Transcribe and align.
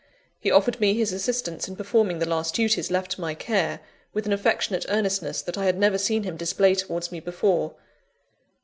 He 0.39 0.49
offered 0.49 0.79
me 0.79 0.95
his 0.95 1.13
assistance 1.13 1.67
in 1.67 1.75
performing 1.75 2.17
the 2.17 2.27
last 2.27 2.55
duties 2.55 2.89
left 2.89 3.11
to 3.11 3.21
my 3.21 3.35
care, 3.35 3.81
with 4.15 4.25
an 4.25 4.33
affectionate 4.33 4.83
earnestness 4.89 5.43
that 5.43 5.59
I 5.59 5.65
had 5.65 5.77
never 5.77 5.99
seen 5.99 6.23
him 6.23 6.37
display 6.37 6.73
towards 6.73 7.11
me 7.11 7.19
before. 7.19 7.75